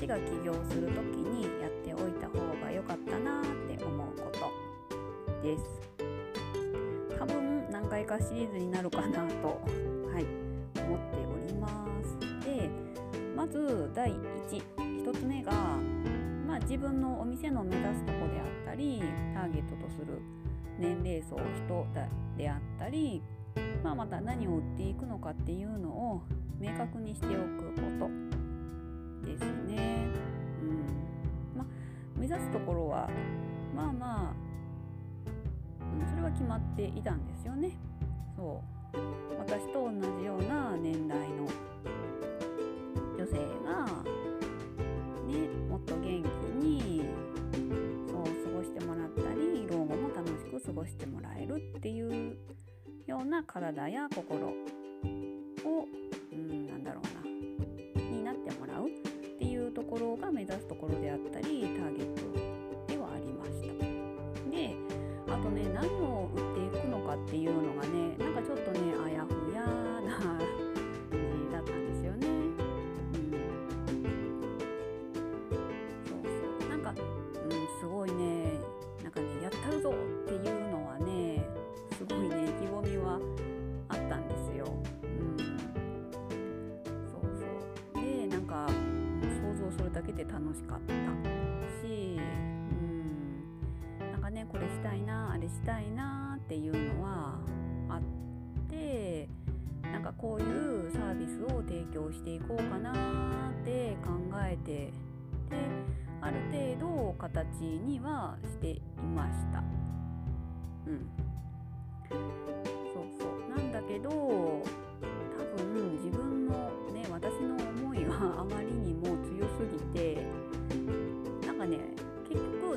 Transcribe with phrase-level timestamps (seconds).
[0.00, 0.98] 私が起業する時
[1.28, 4.50] にやっておいた方が良かったなって思うこと
[5.46, 7.18] です。
[7.18, 9.60] 多分何回かシリーズになるかなと、
[10.10, 10.24] はい、
[10.80, 11.68] 思っておりま
[12.02, 12.18] す。
[12.46, 12.70] で
[13.36, 14.62] まず第 1,
[15.04, 15.52] 1つ目が、
[16.46, 19.02] まあ、自分のお店の目指すとこであったり
[19.34, 20.22] ターゲットとする
[20.78, 21.86] 年齢層人
[22.38, 23.22] であったり、
[23.84, 26.22] まあ、また何を売っていくのかっていうのを
[26.58, 27.30] 明確にしてお
[27.62, 28.29] くこと。
[29.24, 30.06] ですね。
[30.62, 31.66] うんま、
[32.16, 33.08] 目指すところは
[33.74, 34.34] まあまあ、
[36.00, 37.76] うん、それは決まっていたんですよね。
[38.36, 38.80] そう
[39.38, 41.46] 私と同じような年代の
[43.16, 43.84] 女性が、
[45.26, 46.26] ね、もっと元気
[46.64, 47.04] に
[48.08, 52.36] そう過ごしてもらったり老後も楽しく過ごしてもらえるっていう
[53.06, 54.52] ような体や心
[60.40, 62.22] 目指すところであったりターゲット
[62.88, 63.84] ではありました。
[64.50, 64.74] で
[65.28, 67.69] あとね何を売っていくのかっていうの
[90.12, 90.92] けで楽しかった
[91.86, 97.38] しうんなんかねこれしたいなあれしたいなっていうのは
[97.88, 98.00] あっ
[98.68, 99.28] て
[99.82, 102.92] なんかこういうサービスを提供していこうかな
[103.50, 104.10] って考
[104.44, 104.92] えてで
[106.20, 108.82] ある程度形にはしてい
[109.14, 109.62] ました。
[110.86, 111.06] うん。
[112.10, 113.56] そうそう。
[113.56, 114.10] なんだけど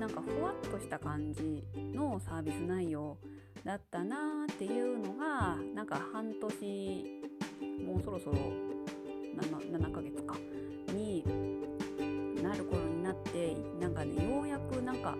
[0.00, 1.62] なんかふわっとした感じ
[1.94, 3.18] のサービス内容
[3.64, 7.20] だったなっていうのがなんか半年
[7.84, 8.38] もうそろそろ
[9.36, 10.36] 7, 7ヶ月か。
[10.94, 11.22] に
[12.42, 15.14] なる頃になってなんかねようやくなんか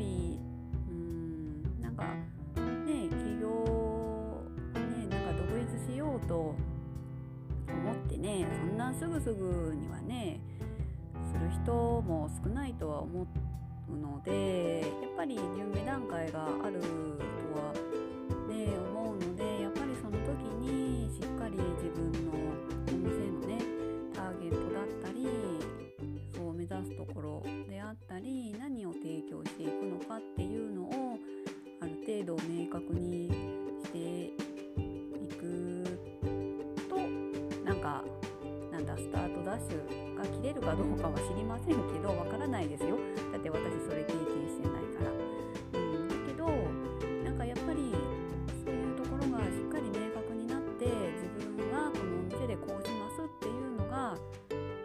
[0.00, 0.38] り、
[0.88, 2.04] うん、なんか
[2.86, 4.42] ね起業
[4.74, 6.54] ねなんか独立しようと
[7.68, 10.40] 思ってねそんなすぐすぐにはね
[11.32, 13.26] する人も少ないとは思う
[13.96, 16.86] のでやっぱり準備段階があると
[17.60, 17.72] は
[32.20, 33.28] 程度明確に
[33.82, 35.84] していく
[36.86, 36.96] と
[37.64, 38.04] なんか
[38.70, 42.98] なんだスタートダッシュが切れるかどうかは知りませんけどわからないですよ
[43.32, 43.58] だって私
[43.88, 45.04] それ経験してないか
[45.72, 45.80] ら。
[45.80, 46.46] うん、だけど
[47.24, 47.94] なんかやっぱり
[48.66, 54.14] そういうところがしっかり明確になって自分はこのお店でこうしますっていうのが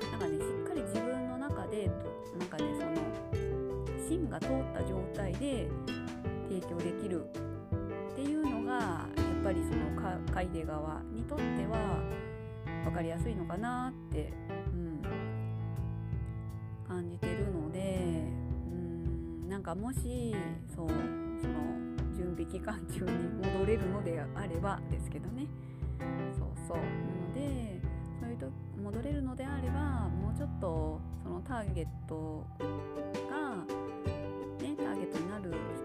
[0.10, 1.92] なんかねしっかり自分の中で
[2.40, 5.68] なんかねその芯が通った状態で
[6.56, 7.26] 提供できる。
[8.12, 9.08] っていうのがや
[9.42, 12.00] っぱりその買い手側にとっては
[12.86, 14.32] 分かりやすいのかなって
[14.74, 15.02] うん。
[16.88, 18.24] 感じてるので
[18.72, 19.50] うん。
[19.50, 20.34] なんかもし
[20.74, 20.88] そう
[21.42, 21.54] その
[22.16, 23.12] 準備期間中に
[23.52, 25.48] 戻れるのであればですけどね。
[26.38, 26.78] そうそう。
[26.78, 27.82] なので
[28.22, 28.48] そういうと
[28.82, 33.66] 戻れるのであればもうちょっとそのターゲットが
[34.64, 35.85] ねターゲットになる人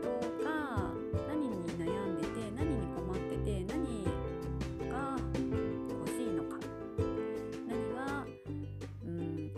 [5.41, 6.59] 欲しいのか。
[7.69, 8.27] 何が
[9.05, 9.53] うん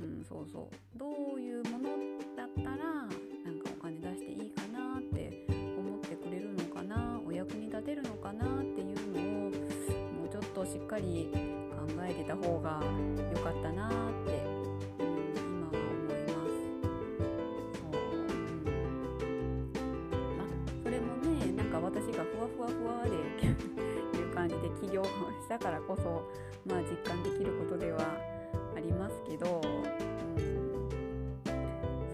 [0.00, 0.98] うんそうそう。
[0.98, 1.88] どういうもの
[2.36, 5.46] だったらなんかお金出していいかなって
[5.78, 7.20] 思ってくれるのかな。
[7.26, 9.18] お役に立てるのかなっていうの
[9.48, 9.54] をも
[10.26, 12.82] うちょっとしっかり考えてた方が
[13.32, 13.90] 良かったなっ
[14.26, 14.44] て、
[14.98, 15.06] うん、
[15.36, 16.52] 今は思います。
[17.78, 17.90] そう。
[18.12, 18.76] うん。
[20.38, 20.44] ま
[20.84, 23.10] それもねなんか私がふわふわふわで
[24.42, 25.10] 感じで起業し
[25.48, 26.26] たからこそ
[26.64, 27.98] まあ、実感できることでは
[28.76, 29.62] ありますけど、うん、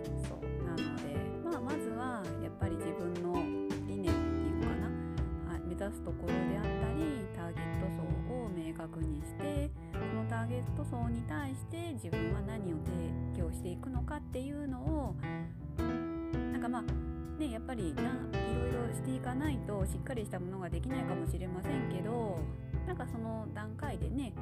[0.03, 0.65] そうそう。
[0.65, 1.15] なので、
[1.45, 3.35] まあ、まずはやっぱり自分の
[3.87, 4.89] 理念っていうかな、
[5.53, 8.03] はい、目指すところであったりターゲット層
[8.35, 12.77] を明確にしてそのターゲット層に対して自分は何を
[13.37, 15.15] 提供していくのかっていうのを
[16.53, 16.83] なんかまあ
[17.39, 18.38] ねやっぱりな
[18.93, 22.39] していかないとしっかりしたものができないかもしれませんけど
[22.87, 24.33] なんかその段階でね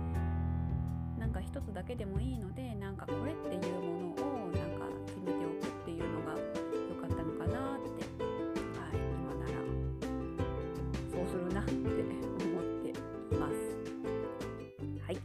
[1.18, 8.04] なんか一つだけでもいいのでなんかこれっていうものをなんか決めておくっていうのが良かったのかなって、
[8.78, 9.52] はい、今なら
[11.10, 13.54] そうするなって思っています。
[15.04, 15.18] はい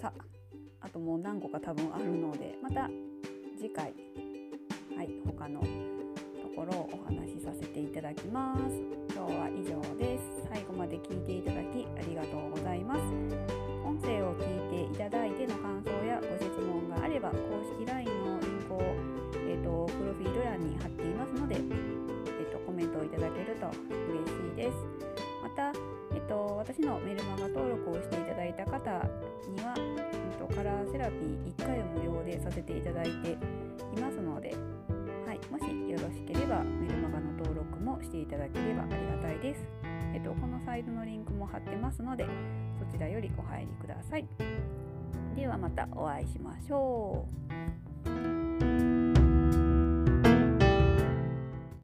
[0.00, 2.88] さああともう何個か多分あるのでまた
[3.56, 3.92] 次回
[4.96, 5.60] はい他の
[6.58, 8.82] ころをお話しさせていただきます。
[9.14, 10.42] 今日は以上です。
[10.50, 13.00] 最後まで聞いていただきありがとうございます。
[13.86, 18.82] 音声を聞いていただいての感想やご質問があれば公式 LINE のリンクを、
[19.46, 23.70] えーと、プロフィール欄に貼っていますので、えーと、コメントをいただけると
[24.10, 24.74] 嬉しいです。
[25.40, 25.70] また、
[26.10, 29.06] えーと、私のメルマガ登録をしていただいた方
[29.46, 33.38] には、えー、とカラーセラピー1回を無料でさせていただいて
[33.94, 34.56] いますので
[35.50, 39.60] もしよろしければメルマガの登録もしていただければありがたいです。
[40.14, 42.26] えっと、このサイトのリンクも貼ってますので
[42.78, 44.26] そちらよりお入りください。
[45.36, 47.26] ではまたお会いしましょ
[48.04, 48.37] う。